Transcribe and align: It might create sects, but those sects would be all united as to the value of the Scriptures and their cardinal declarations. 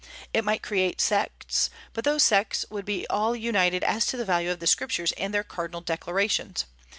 It 0.33 0.43
might 0.43 0.63
create 0.63 0.99
sects, 0.99 1.69
but 1.93 2.05
those 2.05 2.23
sects 2.23 2.65
would 2.71 2.85
be 2.85 3.05
all 3.05 3.35
united 3.35 3.83
as 3.83 4.03
to 4.07 4.17
the 4.17 4.25
value 4.25 4.49
of 4.49 4.57
the 4.59 4.65
Scriptures 4.65 5.11
and 5.11 5.31
their 5.31 5.43
cardinal 5.43 5.81
declarations. 5.81 6.65